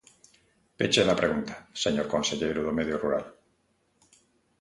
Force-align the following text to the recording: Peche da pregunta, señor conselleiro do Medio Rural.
Peche 0.77 1.01
da 1.07 1.19
pregunta, 1.21 1.55
señor 1.83 2.07
conselleiro 2.15 2.61
do 2.63 2.75
Medio 2.79 2.95
Rural. 3.03 3.25